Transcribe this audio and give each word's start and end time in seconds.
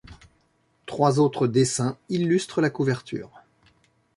Trois 0.87 1.19
autres 1.19 1.45
dessins 1.45 1.95
illustrent 2.09 2.59
la 2.59 2.71
couverture. 2.71 3.29